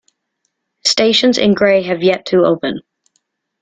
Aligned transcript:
Stations 0.83 1.37
in 1.37 1.53
gray 1.53 1.83
have 1.83 2.01
yet 2.01 2.25
to 2.25 2.43
open. 2.43 2.81